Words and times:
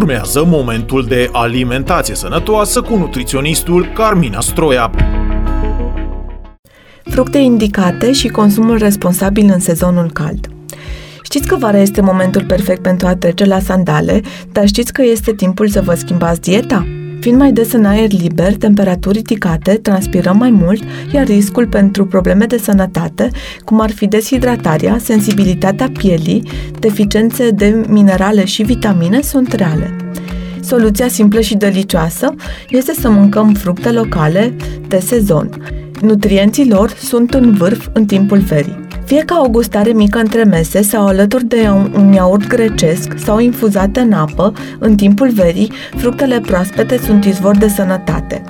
Urmează 0.00 0.44
momentul 0.44 1.04
de 1.04 1.28
alimentație 1.32 2.14
sănătoasă 2.14 2.80
cu 2.80 2.96
nutriționistul 2.96 3.86
Carmina 3.94 4.40
Stroia. 4.40 4.90
Fructe 7.02 7.38
indicate 7.38 8.12
și 8.12 8.28
consumul 8.28 8.78
responsabil 8.78 9.50
în 9.52 9.58
sezonul 9.58 10.10
cald. 10.12 10.48
Știți 11.22 11.48
că 11.48 11.56
vara 11.56 11.78
este 11.78 12.00
momentul 12.00 12.44
perfect 12.44 12.82
pentru 12.82 13.06
a 13.06 13.16
trece 13.16 13.44
la 13.44 13.58
sandale, 13.58 14.20
dar 14.52 14.66
știți 14.66 14.92
că 14.92 15.02
este 15.02 15.32
timpul 15.32 15.68
să 15.68 15.80
vă 15.80 15.94
schimbați 15.94 16.40
dieta? 16.40 16.99
Fiind 17.20 17.38
mai 17.38 17.52
des 17.52 17.72
în 17.72 17.84
aer 17.84 18.12
liber, 18.12 18.56
temperaturi 18.56 19.16
ridicate, 19.16 19.74
transpirăm 19.74 20.36
mai 20.36 20.50
mult, 20.50 20.82
iar 21.12 21.26
riscul 21.26 21.66
pentru 21.66 22.06
probleme 22.06 22.44
de 22.44 22.58
sănătate, 22.58 23.30
cum 23.64 23.80
ar 23.80 23.90
fi 23.90 24.06
deshidratarea, 24.06 24.98
sensibilitatea 24.98 25.90
pielii, 25.92 26.42
deficiențe 26.78 27.50
de 27.50 27.84
minerale 27.88 28.44
și 28.44 28.62
vitamine, 28.62 29.20
sunt 29.20 29.52
reale. 29.52 29.96
Soluția 30.60 31.08
simplă 31.08 31.40
și 31.40 31.56
delicioasă 31.56 32.34
este 32.68 32.92
să 32.92 33.10
mâncăm 33.10 33.54
fructe 33.54 33.90
locale 33.90 34.54
de 34.88 34.98
sezon. 34.98 35.50
Nutrienții 36.00 36.68
lor 36.68 36.90
sunt 36.90 37.34
în 37.34 37.52
vârf 37.52 37.88
în 37.92 38.06
timpul 38.06 38.38
verii. 38.38 38.88
Fie 39.10 39.22
ca 39.24 39.42
o 39.44 39.48
gustare 39.48 39.92
mică 39.92 40.18
între 40.18 40.44
mese 40.44 40.82
sau 40.82 41.06
alături 41.06 41.44
de 41.44 41.68
un 41.94 42.12
iaurt 42.12 42.46
grecesc 42.46 43.18
sau 43.18 43.38
infuzată 43.38 44.00
în 44.00 44.12
apă, 44.12 44.52
în 44.78 44.96
timpul 44.96 45.30
verii, 45.30 45.72
fructele 45.96 46.40
proaspete 46.40 46.98
sunt 46.98 47.24
izvor 47.24 47.56
de 47.56 47.68
sănătate. 47.68 48.42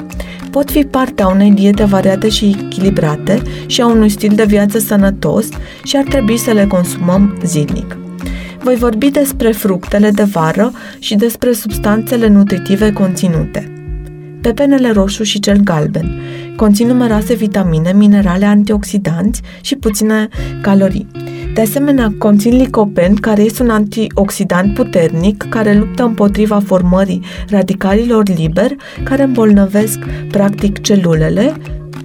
Pot 0.51 0.71
fi 0.71 0.85
partea 0.85 1.27
unei 1.27 1.51
diete 1.51 1.85
variate 1.85 2.29
și 2.29 2.57
echilibrate 2.65 3.43
și 3.67 3.81
a 3.81 3.87
unui 3.87 4.09
stil 4.09 4.33
de 4.35 4.45
viață 4.45 4.79
sănătos 4.79 5.49
și 5.85 5.97
ar 5.97 6.05
trebui 6.05 6.37
să 6.37 6.51
le 6.51 6.67
consumăm 6.67 7.39
zilnic. 7.45 7.97
Voi 8.59 8.75
vorbi 8.75 9.11
despre 9.11 9.51
fructele 9.51 10.11
de 10.11 10.23
vară 10.23 10.73
și 10.99 11.15
despre 11.15 11.53
substanțele 11.53 12.29
nutritive 12.29 12.93
conținute. 12.93 13.73
Pepenele 14.41 14.91
roșu 14.91 15.23
și 15.23 15.41
cel 15.41 15.57
galben 15.57 16.21
conțin 16.61 16.87
numeroase 16.87 17.35
vitamine, 17.35 17.93
minerale, 17.93 18.45
antioxidanți 18.45 19.41
și 19.61 19.77
puține 19.77 20.29
calorii. 20.63 21.07
De 21.55 21.61
asemenea, 21.61 22.15
conțin 22.19 22.57
licopen, 22.57 23.15
care 23.15 23.43
este 23.43 23.63
un 23.63 23.71
antioxidant 23.71 24.75
puternic 24.75 25.47
care 25.49 25.79
luptă 25.79 26.03
împotriva 26.03 26.61
formării 26.61 27.25
radicalilor 27.49 28.29
liberi 28.29 28.77
care 29.03 29.23
îmbolnăvesc 29.23 29.99
practic 30.29 30.81
celulele, 30.81 31.53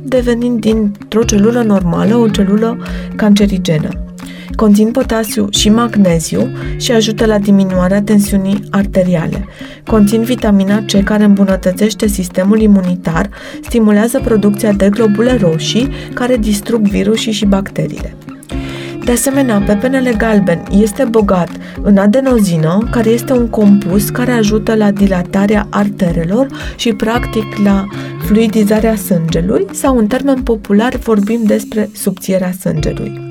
devenind 0.04 0.60
dintr-o 0.60 1.24
celulă 1.24 1.62
normală 1.62 2.16
o 2.16 2.30
celulă 2.30 2.78
cancerigenă. 3.16 3.90
Conțin 4.56 4.92
potasiu 4.92 5.48
și 5.50 5.70
magneziu 5.70 6.50
și 6.78 6.92
ajută 6.92 7.26
la 7.26 7.38
diminuarea 7.38 8.02
tensiunii 8.02 8.64
arteriale. 8.70 9.46
Conțin 9.86 10.22
vitamina 10.22 10.84
C 10.86 11.04
care 11.04 11.24
îmbunătățește 11.24 12.08
sistemul 12.08 12.60
imunitar, 12.60 13.30
stimulează 13.64 14.20
producția 14.24 14.72
de 14.72 14.90
globule 14.90 15.38
roșii 15.38 15.90
care 16.14 16.38
distrug 16.38 16.88
virusii 16.88 17.32
și 17.32 17.46
bacteriile. 17.46 18.16
De 19.06 19.12
asemenea, 19.12 19.62
pepenele 19.66 20.14
galben 20.18 20.64
este 20.72 21.04
bogat 21.04 21.50
în 21.82 21.98
adenozină, 21.98 22.88
care 22.92 23.10
este 23.10 23.34
un 23.34 23.48
compus 23.48 24.10
care 24.10 24.32
ajută 24.32 24.76
la 24.76 24.92
dilatarea 24.92 25.68
arterelor 25.70 26.48
și 26.76 26.94
practic 26.94 27.58
la 27.64 27.88
fluidizarea 28.26 28.96
sângelui 28.96 29.66
sau 29.72 29.98
în 29.98 30.08
termen 30.08 30.42
popular 30.42 30.96
vorbim 30.96 31.40
despre 31.44 31.90
subțierea 31.94 32.52
sângelui. 32.52 33.25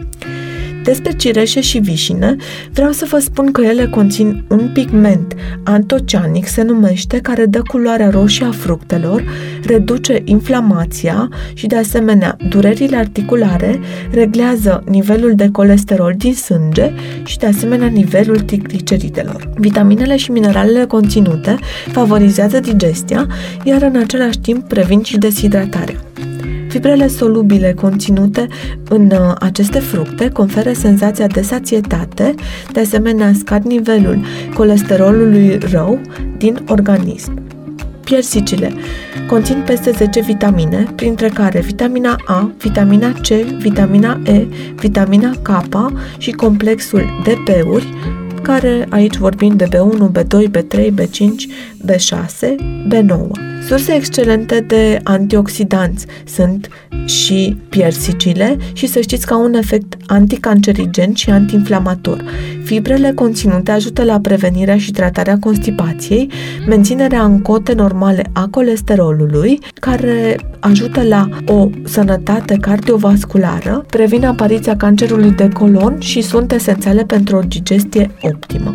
Despre 0.85 1.13
cireșe 1.13 1.61
și 1.61 1.79
vișine, 1.79 2.37
vreau 2.73 2.93
să 2.93 3.07
vă 3.09 3.19
spun 3.19 3.53
că 3.53 3.61
ele 3.61 3.87
conțin 3.87 4.45
un 4.49 4.71
pigment 4.73 5.35
antocianic, 5.63 6.47
se 6.47 6.63
numește, 6.63 7.19
care 7.19 7.47
dă 7.47 7.63
culoarea 7.63 8.11
roșie 8.11 8.47
a 8.47 8.51
fructelor, 8.51 9.25
reduce 9.67 10.23
inflamația 10.25 11.29
și, 11.55 11.67
de 11.67 11.77
asemenea, 11.77 12.37
durerile 12.49 12.97
articulare, 12.97 13.81
reglează 14.11 14.83
nivelul 14.89 15.35
de 15.35 15.49
colesterol 15.53 16.15
din 16.17 16.35
sânge 16.35 16.93
și, 17.25 17.39
de 17.39 17.47
asemenea, 17.47 17.87
nivelul 17.87 18.41
trigliceridelor. 18.41 19.51
Vitaminele 19.55 20.17
și 20.17 20.31
mineralele 20.31 20.85
conținute 20.85 21.57
favorizează 21.93 22.61
digestia, 22.61 23.27
iar 23.65 23.83
în 23.83 23.97
același 23.97 24.39
timp 24.39 24.69
previn 24.69 25.03
și 25.03 25.19
deshidratarea. 25.19 26.04
Fibrele 26.75 27.07
solubile 27.07 27.73
conținute 27.73 28.47
în 28.89 29.11
uh, 29.11 29.35
aceste 29.39 29.79
fructe 29.79 30.29
conferă 30.29 30.73
senzația 30.73 31.27
de 31.27 31.43
sațietate, 31.43 32.35
de 32.73 32.81
asemenea 32.81 33.33
scad 33.35 33.65
nivelul 33.65 34.19
colesterolului 34.55 35.59
rău 35.59 36.01
din 36.39 36.65
organism. 36.69 37.43
Piersicile 38.05 38.73
conțin 39.29 39.63
peste 39.67 39.91
10 39.91 40.21
vitamine, 40.21 40.87
printre 40.97 41.29
care 41.29 41.61
vitamina 41.61 42.17
A, 42.27 42.51
vitamina 42.59 43.13
C, 43.13 43.29
vitamina 43.59 44.21
E, 44.25 44.47
vitamina 44.75 45.31
K 45.43 45.65
și 46.19 46.31
complexul 46.31 47.21
de 47.25 47.37
B-uri, 47.45 47.89
care 48.43 48.87
aici 48.91 49.17
vorbim 49.17 49.57
de 49.57 49.69
B1, 49.69 50.23
B2, 50.23 50.51
B3, 50.51 50.91
B5, 50.95 51.29
B6, 51.87 52.55
B9. 52.89 53.54
Surse 53.67 53.93
excelente 53.93 54.61
de 54.61 55.01
antioxidanți 55.03 56.07
sunt 56.27 56.69
și 57.05 57.57
piersicile 57.69 58.57
și 58.73 58.87
să 58.87 59.01
știți 59.01 59.27
că 59.27 59.35
au 59.35 59.45
un 59.45 59.55
efect 59.55 59.97
anticancerigen 60.07 61.15
și 61.15 61.31
antiinflamator. 61.31 62.25
Fibrele 62.65 63.13
conținute 63.13 63.71
ajută 63.71 64.05
la 64.05 64.21
prevenirea 64.21 64.79
și 64.79 64.91
tratarea 64.91 65.39
constipației, 65.39 66.31
menținerea 66.67 67.25
în 67.25 67.41
cote 67.43 67.73
normale 67.73 68.31
a 68.33 68.49
colesterolului, 68.51 69.59
care 69.75 70.37
ajută 70.61 71.03
la 71.03 71.29
o 71.47 71.69
sănătate 71.85 72.57
cardiovasculară, 72.61 73.85
previn 73.91 74.25
apariția 74.25 74.77
cancerului 74.77 75.31
de 75.31 75.49
colon 75.49 76.01
și 76.01 76.21
sunt 76.21 76.53
esențiale 76.53 77.05
pentru 77.05 77.37
o 77.37 77.41
digestie 77.41 78.11
optimă. 78.21 78.73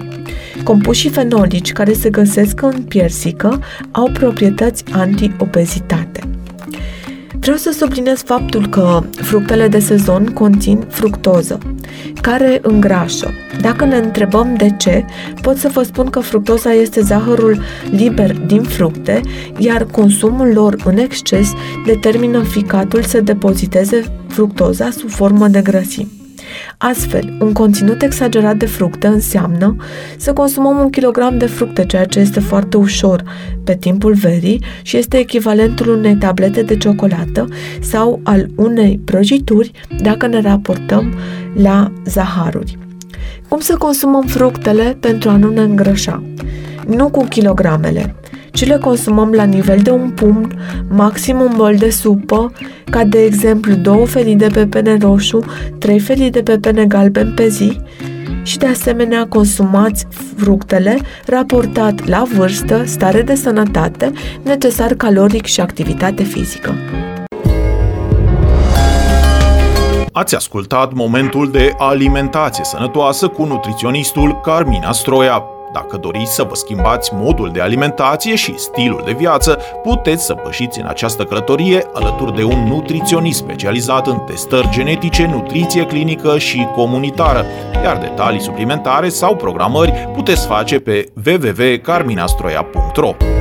Compușii 0.63 1.09
fenolici 1.09 1.71
care 1.71 1.93
se 1.93 2.09
găsesc 2.09 2.61
în 2.61 2.81
piersică 2.81 3.59
au 3.91 4.09
proprietăți 4.13 4.83
anti-obezitate. 4.91 6.19
Vreau 7.39 7.57
să 7.57 7.71
subliniez 7.71 8.21
faptul 8.21 8.67
că 8.67 9.03
fructele 9.11 9.67
de 9.67 9.79
sezon 9.79 10.25
conțin 10.25 10.85
fructoză, 10.89 11.57
care 12.21 12.59
îngrașă. 12.61 13.31
Dacă 13.61 13.85
ne 13.85 13.97
întrebăm 13.97 14.55
de 14.55 14.75
ce, 14.77 15.05
pot 15.41 15.57
să 15.57 15.69
vă 15.73 15.83
spun 15.83 16.09
că 16.09 16.19
fructoza 16.19 16.71
este 16.73 17.01
zahărul 17.01 17.61
liber 17.89 18.31
din 18.31 18.61
fructe, 18.61 19.21
iar 19.57 19.83
consumul 19.83 20.47
lor 20.53 20.75
în 20.85 20.97
exces 20.97 21.53
determină 21.85 22.43
ficatul 22.43 23.03
să 23.03 23.21
depoziteze 23.21 24.03
fructoza 24.27 24.89
sub 24.89 25.09
formă 25.09 25.47
de 25.47 25.61
grăsimi. 25.61 26.18
Astfel, 26.77 27.37
un 27.39 27.53
conținut 27.53 28.01
exagerat 28.01 28.55
de 28.55 28.65
fructe 28.65 29.07
înseamnă 29.07 29.75
să 30.17 30.33
consumăm 30.33 30.77
un 30.77 30.89
kilogram 30.89 31.37
de 31.37 31.45
fructe, 31.45 31.85
ceea 31.85 32.05
ce 32.05 32.19
este 32.19 32.39
foarte 32.39 32.77
ușor 32.77 33.23
pe 33.63 33.75
timpul 33.75 34.13
verii 34.13 34.63
și 34.81 34.97
este 34.97 35.17
echivalentul 35.17 35.87
unei 35.89 36.15
tablete 36.15 36.61
de 36.61 36.77
ciocolată 36.77 37.47
sau 37.81 38.19
al 38.23 38.49
unei 38.55 38.99
prăjituri 39.05 39.71
dacă 40.01 40.27
ne 40.27 40.41
raportăm 40.41 41.13
la 41.53 41.91
zaharuri. 42.05 42.77
Cum 43.47 43.59
să 43.59 43.75
consumăm 43.77 44.23
fructele 44.23 44.97
pentru 44.99 45.29
a 45.29 45.37
nu 45.37 45.49
ne 45.49 45.61
îngrășa? 45.61 46.23
Nu 46.87 47.09
cu 47.09 47.23
kilogramele, 47.23 48.15
ci 48.51 48.65
le 48.65 48.77
consumăm 48.77 49.31
la 49.31 49.43
nivel 49.43 49.79
de 49.79 49.89
un 49.89 50.09
pumn, 50.09 50.59
maxim 50.89 51.39
un 51.39 51.53
bol 51.55 51.75
de 51.75 51.89
supă, 51.89 52.51
ca 52.89 53.03
de 53.03 53.23
exemplu 53.23 53.73
două 53.73 54.05
felii 54.05 54.35
de 54.35 54.47
pepene 54.47 54.97
roșu, 55.01 55.39
trei 55.77 55.99
felii 55.99 56.29
de 56.29 56.41
pepene 56.41 56.85
galben 56.85 57.33
pe 57.33 57.47
zi, 57.47 57.79
și 58.43 58.57
de 58.57 58.67
asemenea 58.67 59.27
consumați 59.27 60.07
fructele 60.35 60.97
raportat 61.25 62.07
la 62.07 62.23
vârstă, 62.35 62.83
stare 62.85 63.21
de 63.21 63.35
sănătate, 63.35 64.11
necesar 64.43 64.93
caloric 64.93 65.45
și 65.45 65.61
activitate 65.61 66.23
fizică. 66.23 66.75
Ați 70.11 70.35
ascultat 70.35 70.93
momentul 70.93 71.51
de 71.51 71.73
alimentație 71.77 72.63
sănătoasă 72.63 73.27
cu 73.27 73.43
nutriționistul 73.43 74.39
Carmina 74.43 74.91
Stroia. 74.91 75.43
Dacă 75.73 75.97
doriți 75.97 76.33
să 76.33 76.43
vă 76.43 76.55
schimbați 76.55 77.11
modul 77.13 77.51
de 77.51 77.61
alimentație 77.61 78.35
și 78.35 78.57
stilul 78.57 79.01
de 79.05 79.11
viață, 79.11 79.59
puteți 79.83 80.25
să 80.25 80.33
pășiți 80.33 80.79
în 80.79 80.85
această 80.87 81.23
călătorie 81.23 81.85
alături 81.93 82.35
de 82.35 82.43
un 82.43 82.67
nutriționist 82.67 83.37
specializat 83.37 84.07
în 84.07 84.17
testări 84.17 84.69
genetice, 84.69 85.25
nutriție 85.25 85.85
clinică 85.85 86.37
și 86.37 86.67
comunitară, 86.75 87.45
iar 87.83 87.97
detalii 87.97 88.41
suplimentare 88.41 89.09
sau 89.09 89.35
programări 89.35 90.09
puteți 90.13 90.47
face 90.47 90.79
pe 90.79 91.11
www.carminastroia.ro. 91.25 93.38